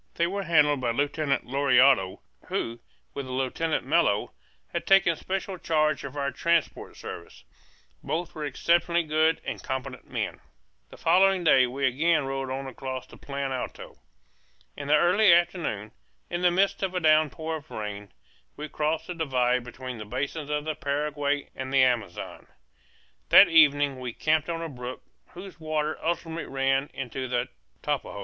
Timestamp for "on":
12.49-12.65, 24.49-24.63